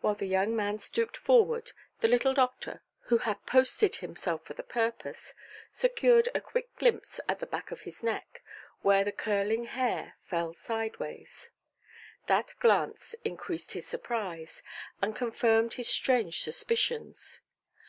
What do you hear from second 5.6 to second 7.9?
secured a quick glimpse at the back of